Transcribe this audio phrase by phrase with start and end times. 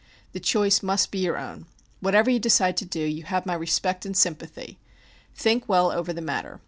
[0.31, 1.67] The choice must be your own.
[1.99, 4.79] Whatever you decide to do, you have my respect and sympathy.
[5.35, 6.59] Think well over the matter.